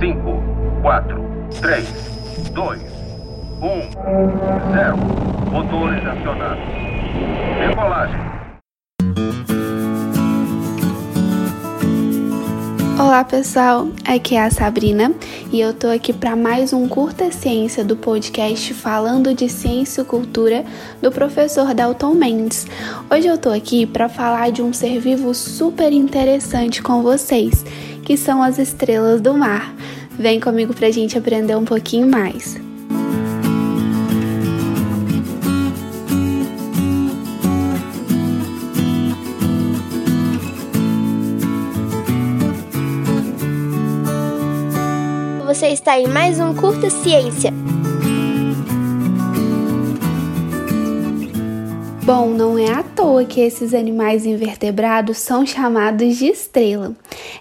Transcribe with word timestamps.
5, 0.00 0.42
4, 0.80 1.22
3, 1.60 1.86
2, 2.54 2.80
1, 2.80 2.84
0. 4.72 4.96
Motores 5.52 6.06
acionados. 6.06 6.64
Decolagem. 7.58 8.30
Olá 12.98 13.24
pessoal, 13.24 13.88
aqui 14.06 14.36
é 14.36 14.44
a 14.44 14.50
Sabrina 14.50 15.12
e 15.50 15.58
eu 15.58 15.72
tô 15.72 15.88
aqui 15.88 16.12
para 16.12 16.36
mais 16.36 16.74
um 16.74 16.86
Curta 16.86 17.32
Ciência 17.32 17.82
do 17.82 17.96
podcast 17.96 18.74
falando 18.74 19.34
de 19.34 19.48
ciência 19.48 20.02
e 20.02 20.04
cultura 20.04 20.64
do 21.00 21.10
professor 21.10 21.74
Dalton 21.74 22.14
Mendes. 22.14 22.66
Hoje 23.10 23.26
eu 23.26 23.38
tô 23.38 23.50
aqui 23.50 23.86
para 23.86 24.08
falar 24.08 24.50
de 24.50 24.60
um 24.60 24.72
ser 24.72 25.00
vivo 25.00 25.34
super 25.34 25.92
interessante 25.92 26.82
com 26.82 27.02
vocês, 27.02 27.64
que 28.04 28.16
são 28.16 28.42
as 28.42 28.58
estrelas 28.58 29.20
do 29.20 29.34
mar. 29.34 29.74
Vem 30.18 30.40
comigo 30.40 30.74
pra 30.74 30.90
gente 30.90 31.16
aprender 31.16 31.56
um 31.56 31.64
pouquinho 31.64 32.08
mais. 32.08 32.60
Você 45.46 45.68
está 45.68 45.98
em 45.98 46.06
mais 46.06 46.38
um 46.38 46.54
Curta 46.54 46.88
Ciência. 46.88 47.52
Bom, 52.12 52.30
não 52.30 52.58
é 52.58 52.68
à 52.68 52.82
toa 52.82 53.24
que 53.24 53.40
esses 53.40 53.72
animais 53.72 54.26
invertebrados 54.26 55.18
são 55.18 55.46
chamados 55.46 56.16
de 56.16 56.26
estrela. 56.26 56.92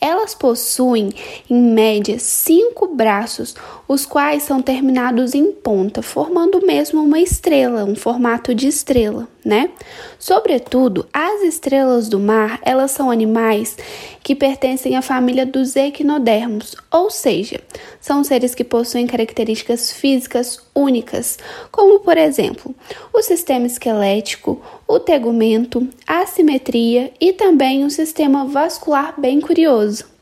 Elas 0.00 0.36
possuem, 0.36 1.10
em 1.50 1.60
média, 1.60 2.16
cinco 2.20 2.94
braços, 2.94 3.56
os 3.88 4.06
quais 4.06 4.44
são 4.44 4.62
terminados 4.62 5.34
em 5.34 5.50
ponta, 5.50 6.00
formando 6.00 6.64
mesmo 6.64 7.02
uma 7.02 7.18
estrela, 7.18 7.84
um 7.84 7.96
formato 7.96 8.54
de 8.54 8.68
estrela, 8.68 9.26
né? 9.44 9.70
Sobretudo, 10.18 11.06
as 11.12 11.42
estrelas 11.42 12.08
do 12.08 12.18
mar, 12.18 12.60
elas 12.62 12.90
são 12.92 13.10
animais 13.10 13.76
que 14.22 14.34
pertencem 14.34 14.96
à 14.96 15.02
família 15.02 15.44
dos 15.44 15.74
equinodermos, 15.74 16.76
ou 16.90 17.10
seja, 17.10 17.60
são 18.00 18.22
seres 18.22 18.54
que 18.54 18.62
possuem 18.62 19.06
características 19.06 19.92
físicas 19.92 20.60
únicas, 20.74 21.38
como 21.70 22.00
por 22.00 22.16
exemplo, 22.16 22.74
o 23.12 23.22
sistema 23.22 23.66
esquelético, 23.66 24.60
o 24.86 25.00
tegumento, 25.00 25.88
a 26.06 26.24
simetria 26.26 27.12
e 27.20 27.32
também 27.32 27.84
um 27.84 27.90
sistema 27.90 28.44
vascular 28.44 29.20
bem 29.20 29.40
curioso. 29.40 30.12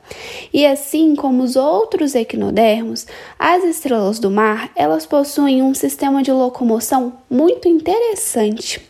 E 0.53 0.67
assim 0.67 1.15
como 1.15 1.43
os 1.43 1.55
outros 1.55 2.15
equinodermos, 2.15 3.07
as 3.39 3.63
estrelas 3.65 4.19
do 4.19 4.31
mar, 4.31 4.71
elas 4.75 5.07
possuem 5.07 5.63
um 5.63 5.75
sistema 5.75 6.23
de 6.23 6.33
locomoção 6.33 7.13
muito 7.31 7.69
interessante. 7.69 8.90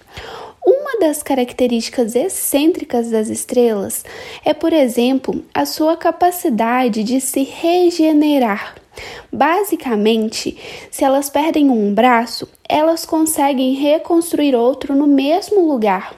Uma 0.64 0.98
das 1.00 1.22
características 1.22 2.14
excêntricas 2.14 3.10
das 3.10 3.28
estrelas 3.28 4.04
é, 4.44 4.52
por 4.52 4.72
exemplo, 4.72 5.42
a 5.54 5.64
sua 5.64 5.96
capacidade 5.96 7.02
de 7.02 7.20
se 7.20 7.42
regenerar. 7.42 8.74
Basicamente, 9.32 10.58
se 10.90 11.04
elas 11.04 11.30
perdem 11.30 11.70
um 11.70 11.94
braço, 11.94 12.48
elas 12.68 13.06
conseguem 13.06 13.74
reconstruir 13.74 14.54
outro 14.54 14.94
no 14.94 15.06
mesmo 15.06 15.66
lugar. 15.66 16.14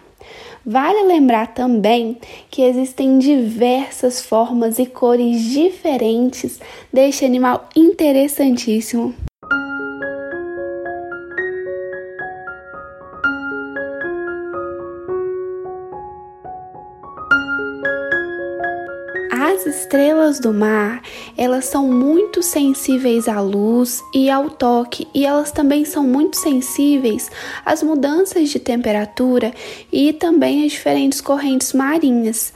Vale 0.64 1.02
lembrar 1.04 1.54
também 1.54 2.18
que 2.50 2.62
existem 2.62 3.18
diversas 3.18 4.20
formas 4.20 4.78
e 4.78 4.86
cores 4.86 5.42
diferentes 5.42 6.60
deste 6.92 7.24
animal 7.24 7.68
interessantíssimo. 7.74 9.14
As 19.44 19.66
estrelas 19.66 20.38
do 20.38 20.54
mar, 20.54 21.02
elas 21.36 21.64
são 21.64 21.88
muito 21.88 22.44
sensíveis 22.44 23.26
à 23.26 23.40
luz 23.40 24.00
e 24.14 24.30
ao 24.30 24.48
toque, 24.48 25.08
e 25.12 25.26
elas 25.26 25.50
também 25.50 25.84
são 25.84 26.04
muito 26.04 26.36
sensíveis 26.36 27.28
às 27.66 27.82
mudanças 27.82 28.50
de 28.50 28.60
temperatura 28.60 29.52
e 29.92 30.12
também 30.12 30.64
às 30.64 30.70
diferentes 30.70 31.20
correntes 31.20 31.72
marinhas. 31.72 32.52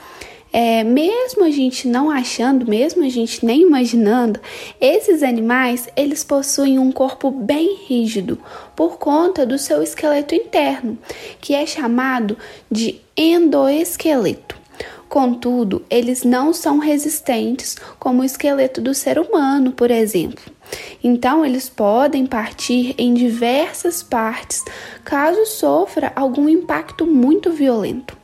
É, 0.52 0.84
mesmo 0.84 1.42
a 1.42 1.50
gente 1.50 1.88
não 1.88 2.08
achando, 2.08 2.70
mesmo 2.70 3.02
a 3.02 3.08
gente 3.08 3.44
nem 3.44 3.62
imaginando, 3.62 4.38
esses 4.80 5.24
animais 5.24 5.88
eles 5.96 6.22
possuem 6.22 6.78
um 6.78 6.92
corpo 6.92 7.32
bem 7.32 7.78
rígido 7.84 8.38
por 8.76 8.96
conta 8.96 9.44
do 9.44 9.58
seu 9.58 9.82
esqueleto 9.82 10.36
interno, 10.36 10.96
que 11.40 11.52
é 11.52 11.66
chamado 11.66 12.38
de 12.70 13.00
endoesqueleto. 13.16 14.65
Contudo, 15.08 15.84
eles 15.88 16.24
não 16.24 16.52
são 16.52 16.78
resistentes 16.78 17.76
como 17.98 18.22
o 18.22 18.24
esqueleto 18.24 18.80
do 18.80 18.92
ser 18.92 19.18
humano, 19.18 19.72
por 19.72 19.90
exemplo. 19.90 20.44
Então, 21.02 21.44
eles 21.44 21.68
podem 21.68 22.26
partir 22.26 22.94
em 22.98 23.14
diversas 23.14 24.02
partes 24.02 24.64
caso 25.04 25.46
sofra 25.46 26.12
algum 26.16 26.48
impacto 26.48 27.06
muito 27.06 27.52
violento. 27.52 28.16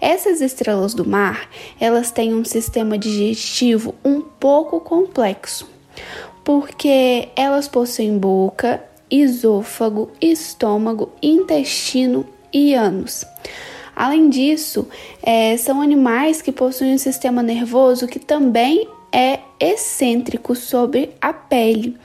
Essas 0.00 0.40
estrelas 0.40 0.94
do 0.94 1.08
mar, 1.08 1.48
elas 1.80 2.10
têm 2.10 2.34
um 2.34 2.44
sistema 2.44 2.98
digestivo 2.98 3.94
um 4.04 4.20
pouco 4.20 4.80
complexo, 4.80 5.68
porque 6.44 7.28
elas 7.34 7.66
possuem 7.66 8.18
boca, 8.18 8.82
esôfago, 9.10 10.10
estômago, 10.20 11.12
intestino 11.22 12.26
e 12.52 12.74
ânus. 12.74 13.24
Além 13.96 14.28
disso, 14.28 14.86
é, 15.22 15.56
são 15.56 15.80
animais 15.80 16.42
que 16.42 16.52
possuem 16.52 16.92
um 16.92 16.98
sistema 16.98 17.42
nervoso 17.42 18.06
que 18.06 18.18
também 18.18 18.86
é 19.10 19.40
excêntrico 19.58 20.54
sobre 20.54 21.10
a 21.18 21.32
pele. 21.32 21.96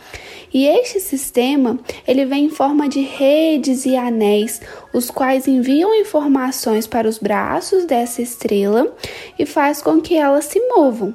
E 0.53 0.66
este 0.68 1.01
sistema, 1.01 1.78
ele 2.07 2.25
vem 2.25 2.46
em 2.46 2.50
forma 2.50 2.88
de 2.88 3.01
redes 3.01 3.85
e 3.85 3.97
anéis, 3.97 4.62
os 4.94 5.12
quais 5.12 5.47
enviam 5.47 5.94
informações 5.94 6.88
para 6.88 7.09
os 7.09 7.18
braços 7.18 7.85
dessa 7.85 8.22
estrela 8.22 8.96
e 9.38 9.46
faz 9.46 9.81
com 9.81 10.00
que 10.00 10.16
elas 10.16 10.46
se 10.46 10.59
movam. 10.69 11.13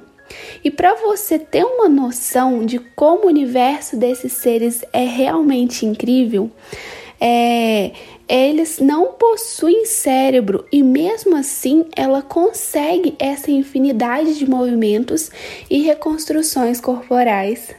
E 0.62 0.70
para 0.70 0.94
você 0.94 1.38
ter 1.38 1.64
uma 1.64 1.88
noção 1.88 2.64
de 2.64 2.78
como 2.78 3.24
o 3.24 3.28
universo 3.28 3.96
desses 3.96 4.32
seres 4.32 4.84
é 4.92 5.04
realmente 5.04 5.86
incrível, 5.86 6.50
é, 7.20 7.92
eles 8.28 8.78
não 8.78 9.12
possuem 9.12 9.86
cérebro 9.86 10.66
e 10.72 10.82
mesmo 10.82 11.36
assim 11.36 11.86
ela 11.94 12.22
consegue 12.22 13.14
essa 13.18 13.50
infinidade 13.50 14.38
de 14.38 14.48
movimentos 14.48 15.30
e 15.70 15.82
reconstruções 15.82 16.80
corporais. 16.80 17.74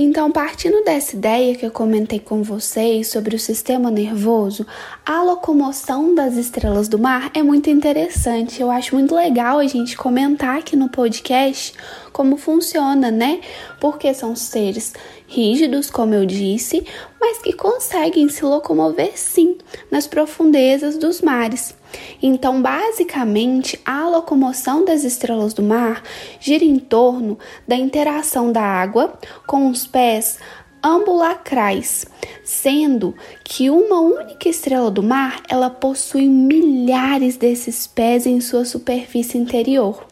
Então, 0.00 0.30
partindo 0.30 0.84
dessa 0.84 1.16
ideia 1.16 1.56
que 1.56 1.66
eu 1.66 1.72
comentei 1.72 2.20
com 2.20 2.40
vocês 2.40 3.08
sobre 3.08 3.34
o 3.34 3.38
sistema 3.38 3.90
nervoso, 3.90 4.64
a 5.04 5.24
locomoção 5.24 6.14
das 6.14 6.36
estrelas 6.36 6.86
do 6.86 7.00
mar 7.00 7.32
é 7.34 7.42
muito 7.42 7.68
interessante. 7.68 8.62
Eu 8.62 8.70
acho 8.70 8.94
muito 8.94 9.12
legal 9.12 9.58
a 9.58 9.66
gente 9.66 9.96
comentar 9.96 10.58
aqui 10.58 10.76
no 10.76 10.88
podcast 10.88 11.74
como 12.12 12.36
funciona, 12.36 13.10
né? 13.10 13.40
Porque 13.80 14.14
são 14.14 14.36
seres 14.36 14.94
rígidos, 15.28 15.90
como 15.90 16.14
eu 16.14 16.24
disse, 16.24 16.84
mas 17.20 17.38
que 17.38 17.52
conseguem 17.52 18.28
se 18.28 18.44
locomover 18.44 19.12
sim 19.16 19.58
nas 19.90 20.06
profundezas 20.06 20.96
dos 20.96 21.20
mares. 21.20 21.76
Então, 22.22 22.60
basicamente, 22.60 23.78
a 23.84 24.08
locomoção 24.08 24.84
das 24.84 25.04
estrelas 25.04 25.54
do 25.54 25.62
mar 25.62 26.02
gira 26.40 26.64
em 26.64 26.78
torno 26.78 27.38
da 27.66 27.76
interação 27.76 28.50
da 28.50 28.62
água 28.62 29.12
com 29.46 29.68
os 29.70 29.86
pés 29.86 30.38
ambulacrais, 30.82 32.06
sendo 32.44 33.14
que 33.44 33.68
uma 33.68 34.00
única 34.00 34.48
estrela 34.48 34.90
do 34.90 35.02
mar, 35.02 35.42
ela 35.48 35.68
possui 35.68 36.28
milhares 36.28 37.36
desses 37.36 37.86
pés 37.86 38.26
em 38.26 38.40
sua 38.40 38.64
superfície 38.64 39.38
interior. 39.38 40.06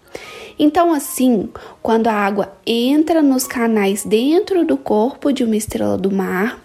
Então, 0.58 0.92
assim, 0.92 1.48
quando 1.82 2.08
a 2.08 2.12
água 2.12 2.52
entra 2.66 3.22
nos 3.22 3.46
canais 3.46 4.04
dentro 4.04 4.64
do 4.64 4.76
corpo 4.76 5.32
de 5.32 5.44
uma 5.44 5.56
estrela 5.56 5.98
do 5.98 6.10
mar, 6.10 6.62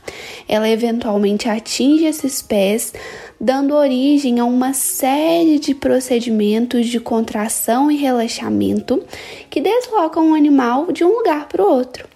ela 0.47 0.69
eventualmente 0.69 1.49
atinge 1.49 2.05
esses 2.05 2.41
pés, 2.41 2.93
dando 3.39 3.75
origem 3.75 4.39
a 4.39 4.45
uma 4.45 4.73
série 4.73 5.59
de 5.59 5.75
procedimentos 5.75 6.88
de 6.88 6.99
contração 6.99 7.91
e 7.91 7.97
relaxamento 7.97 9.03
que 9.49 9.59
deslocam 9.59 10.31
o 10.31 10.35
animal 10.35 10.91
de 10.91 11.03
um 11.03 11.17
lugar 11.17 11.47
para 11.49 11.61
o 11.61 11.69
outro. 11.69 12.07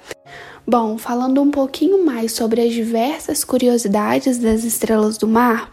Bom, 0.68 0.98
falando 0.98 1.40
um 1.42 1.52
pouquinho 1.52 2.04
mais 2.04 2.32
sobre 2.32 2.60
as 2.60 2.74
diversas 2.74 3.44
curiosidades 3.44 4.40
das 4.40 4.64
estrelas 4.64 5.16
do 5.16 5.28
mar, 5.28 5.72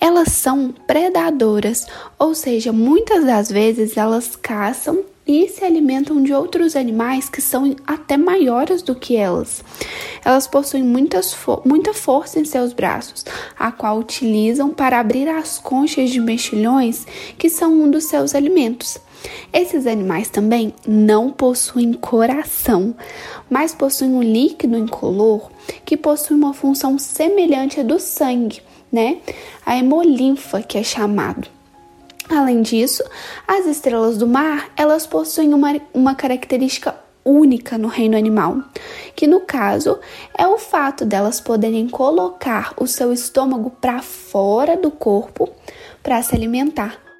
elas 0.00 0.32
são 0.32 0.74
predadoras, 0.84 1.86
ou 2.18 2.34
seja, 2.34 2.72
muitas 2.72 3.24
das 3.24 3.48
vezes 3.48 3.96
elas 3.96 4.34
caçam 4.34 5.04
e 5.26 5.48
se 5.48 5.64
alimentam 5.64 6.22
de 6.22 6.32
outros 6.32 6.74
animais 6.74 7.28
que 7.28 7.40
são 7.40 7.76
até 7.86 8.16
maiores 8.16 8.82
do 8.82 8.94
que 8.94 9.16
elas. 9.16 9.62
Elas 10.24 10.46
possuem 10.46 10.82
muitas 10.82 11.32
fo 11.32 11.62
muita 11.64 11.94
força 11.94 12.40
em 12.40 12.44
seus 12.44 12.72
braços, 12.72 13.24
a 13.58 13.70
qual 13.70 13.98
utilizam 13.98 14.70
para 14.70 14.98
abrir 14.98 15.28
as 15.28 15.58
conchas 15.58 16.10
de 16.10 16.20
mexilhões, 16.20 17.06
que 17.38 17.48
são 17.48 17.72
um 17.72 17.90
dos 17.90 18.04
seus 18.04 18.34
alimentos. 18.34 18.98
Esses 19.52 19.86
animais 19.86 20.28
também 20.28 20.74
não 20.86 21.30
possuem 21.30 21.92
coração, 21.92 22.94
mas 23.48 23.74
possuem 23.74 24.12
um 24.12 24.22
líquido 24.22 24.76
incolor 24.76 25.50
que 25.84 25.96
possui 25.96 26.36
uma 26.36 26.52
função 26.52 26.98
semelhante 26.98 27.78
à 27.78 27.82
do 27.84 28.00
sangue, 28.00 28.60
né? 28.90 29.18
A 29.64 29.76
hemolinfa, 29.76 30.62
que 30.62 30.78
é 30.78 30.82
chamado. 30.82 31.48
Além 32.28 32.62
disso, 32.62 33.02
as 33.46 33.66
estrelas 33.66 34.16
do 34.16 34.26
mar, 34.26 34.70
elas 34.76 35.06
possuem 35.06 35.52
uma, 35.52 35.80
uma 35.92 36.14
característica 36.14 36.94
única 37.24 37.78
no 37.78 37.88
reino 37.88 38.16
animal, 38.16 38.58
que 39.14 39.26
no 39.26 39.40
caso 39.40 39.98
é 40.36 40.46
o 40.46 40.58
fato 40.58 41.04
delas 41.04 41.40
poderem 41.40 41.88
colocar 41.88 42.74
o 42.76 42.86
seu 42.86 43.12
estômago 43.12 43.70
para 43.70 44.02
fora 44.02 44.76
do 44.76 44.90
corpo 44.90 45.48
para 46.02 46.20
se 46.22 46.34
alimentar. 46.34 47.11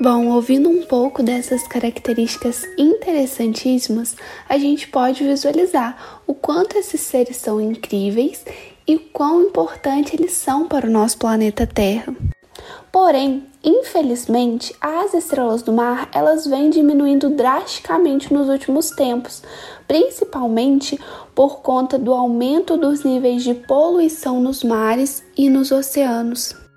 Bom, 0.00 0.28
ouvindo 0.28 0.68
um 0.68 0.82
pouco 0.82 1.24
dessas 1.24 1.66
características 1.66 2.62
interessantíssimas, 2.78 4.14
a 4.48 4.56
gente 4.56 4.86
pode 4.86 5.24
visualizar 5.24 6.22
o 6.24 6.34
quanto 6.34 6.78
esses 6.78 7.00
seres 7.00 7.36
são 7.36 7.60
incríveis 7.60 8.44
e 8.86 8.94
o 8.94 9.00
quão 9.12 9.42
importante 9.42 10.14
eles 10.14 10.32
são 10.32 10.68
para 10.68 10.86
o 10.86 10.90
nosso 10.90 11.18
planeta 11.18 11.66
Terra. 11.66 12.14
Porém, 12.92 13.46
infelizmente, 13.62 14.72
as 14.80 15.14
estrelas 15.14 15.62
do 15.62 15.72
mar 15.72 16.08
elas 16.14 16.46
vêm 16.46 16.70
diminuindo 16.70 17.30
drasticamente 17.30 18.32
nos 18.32 18.48
últimos 18.48 18.90
tempos, 18.90 19.42
principalmente 19.88 20.98
por 21.34 21.60
conta 21.60 21.98
do 21.98 22.14
aumento 22.14 22.76
dos 22.76 23.02
níveis 23.02 23.42
de 23.42 23.54
poluição 23.54 24.40
nos 24.40 24.62
mares 24.62 25.24
e 25.36 25.50
nos 25.50 25.72
oceanos. 25.72 26.67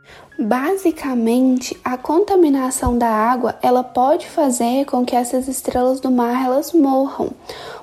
Basicamente, 0.44 1.80
a 1.86 1.96
contaminação 1.98 2.98
da 2.98 3.08
água, 3.08 3.60
ela 3.62 3.84
pode 3.84 4.28
fazer 4.28 4.86
com 4.86 5.06
que 5.06 5.16
essas 5.16 5.48
estrelas 5.48 6.00
do 6.00 6.10
mar 6.10 6.44
elas 6.44 6.74
morram, 6.74 7.30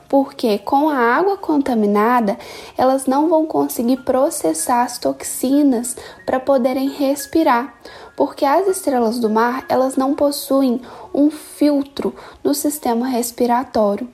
porque 0.09 0.59
com 0.59 0.89
a 0.89 0.97
água 0.97 1.37
contaminada, 1.37 2.37
elas 2.77 3.07
não 3.07 3.29
vão 3.29 3.47
conseguir 3.47 3.99
processar 3.99 4.83
as 4.83 4.99
toxinas 4.99 5.97
para 6.27 6.41
poderem 6.41 6.89
respirar, 6.89 7.79
porque 8.17 8.45
as 8.45 8.67
estrelas 8.67 9.21
do 9.21 9.31
mar, 9.31 9.65
elas 9.69 9.95
não 9.95 10.13
possuem 10.15 10.81
um 11.19 11.33
filtro 11.33 12.15
no 12.45 12.55
sistema 12.55 13.09
respiratório. 13.09 14.09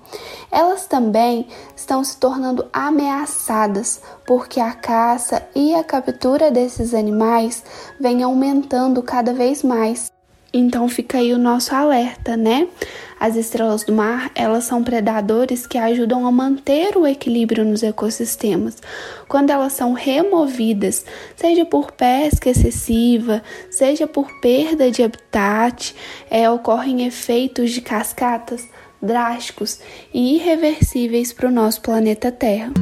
Elas 0.51 0.87
também 0.87 1.47
estão 1.77 2.03
se 2.03 2.17
tornando 2.17 2.67
ameaçadas, 2.73 4.01
porque 4.27 4.59
a 4.59 4.73
caça 4.73 5.47
e 5.55 5.75
a 5.75 5.85
captura 5.85 6.51
desses 6.51 6.95
animais 6.95 7.63
vem 8.01 8.23
aumentando 8.23 9.03
cada 9.03 9.35
vez 9.35 9.63
mais. 9.63 10.14
Então 10.57 10.89
fica 10.89 11.19
aí 11.19 11.33
o 11.33 11.39
nosso 11.39 11.75
alerta, 11.75 12.37
né? 12.37 12.69
As 13.19 13.35
estrelas 13.35 13.83
do 13.83 13.93
mar, 13.93 14.31
elas 14.37 14.63
são 14.65 14.85
predadores 14.85 15.67
que 15.67 15.77
ajudam 15.77 16.25
a 16.27 16.31
manter 16.31 16.97
o 16.97 17.05
equilíbrio 17.05 17.65
nos 17.65 17.83
ecossistemas. 17.83 18.77
Quando 19.27 19.51
elas 19.51 19.73
são 19.73 19.95
removidas, 19.95 21.05
seja 21.35 21.65
por 21.65 21.91
pesca 21.91 22.51
excessiva, 22.51 23.43
seja 23.69 24.07
por 24.07 24.29
perda 24.41 24.93
de 24.93 25.03
habitat, 25.03 25.93
é, 26.31 26.49
ocorrem 26.49 27.05
efeitos 27.05 27.73
de 27.73 27.81
cascatas 27.81 28.65
drásticos 29.03 29.81
e 30.13 30.37
irreversíveis 30.37 31.33
para 31.33 31.49
o 31.49 31.53
nosso 31.53 31.81
planeta 31.81 32.31
Terra. 32.31 32.73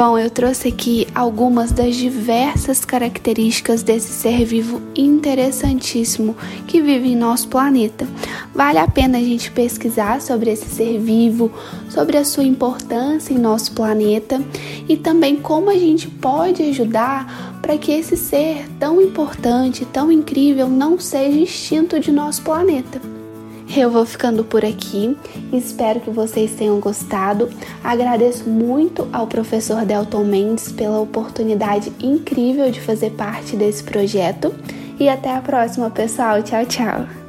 Bom, 0.00 0.16
eu 0.16 0.30
trouxe 0.30 0.68
aqui 0.68 1.06
algumas 1.14 1.72
das 1.72 1.94
diversas 1.94 2.86
características 2.86 3.82
desse 3.82 4.08
ser 4.08 4.46
vivo 4.46 4.80
interessantíssimo 4.96 6.34
que 6.66 6.80
vive 6.80 7.10
em 7.10 7.14
nosso 7.14 7.48
planeta. 7.48 8.08
Vale 8.54 8.78
a 8.78 8.88
pena 8.88 9.18
a 9.18 9.20
gente 9.20 9.50
pesquisar 9.50 10.22
sobre 10.22 10.52
esse 10.52 10.64
ser 10.70 10.98
vivo, 10.98 11.52
sobre 11.90 12.16
a 12.16 12.24
sua 12.24 12.44
importância 12.44 13.34
em 13.34 13.38
nosso 13.38 13.72
planeta 13.72 14.42
e 14.88 14.96
também 14.96 15.36
como 15.36 15.68
a 15.68 15.76
gente 15.76 16.08
pode 16.08 16.62
ajudar 16.62 17.60
para 17.60 17.76
que 17.76 17.92
esse 17.92 18.16
ser 18.16 18.70
tão 18.78 19.02
importante, 19.02 19.84
tão 19.84 20.10
incrível, 20.10 20.66
não 20.66 20.98
seja 20.98 21.38
extinto 21.38 22.00
de 22.00 22.10
nosso 22.10 22.40
planeta. 22.40 23.19
Eu 23.76 23.88
vou 23.88 24.04
ficando 24.04 24.42
por 24.42 24.64
aqui, 24.64 25.16
espero 25.52 26.00
que 26.00 26.10
vocês 26.10 26.52
tenham 26.52 26.80
gostado. 26.80 27.48
Agradeço 27.84 28.48
muito 28.48 29.08
ao 29.12 29.28
professor 29.28 29.84
Delton 29.84 30.24
Mendes 30.24 30.72
pela 30.72 31.00
oportunidade 31.00 31.92
incrível 32.00 32.70
de 32.70 32.80
fazer 32.80 33.10
parte 33.10 33.56
desse 33.56 33.84
projeto. 33.84 34.52
E 34.98 35.08
até 35.08 35.34
a 35.34 35.40
próxima, 35.40 35.88
pessoal. 35.88 36.42
Tchau, 36.42 36.66
tchau. 36.66 37.19